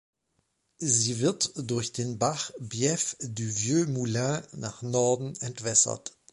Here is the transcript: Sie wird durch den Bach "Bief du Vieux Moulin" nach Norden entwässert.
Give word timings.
Sie 0.79 1.19
wird 1.19 1.51
durch 1.57 1.93
den 1.93 2.17
Bach 2.17 2.49
"Bief 2.59 3.15
du 3.19 3.43
Vieux 3.43 3.85
Moulin" 3.87 4.41
nach 4.53 4.81
Norden 4.81 5.35
entwässert. 5.41 6.17